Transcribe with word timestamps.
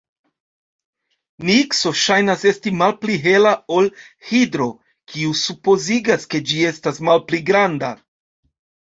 Nikso 1.47 1.89
ŝajnas 2.03 2.45
esti 2.51 2.71
malpli 2.79 3.17
hela 3.25 3.51
ol 3.79 3.89
Hidro, 4.29 4.67
kio 5.11 5.35
supozigas, 5.41 6.25
ke 6.31 6.41
ĝi 6.53 6.63
estas 6.71 7.03
malpli 7.09 7.41
granda. 7.51 7.91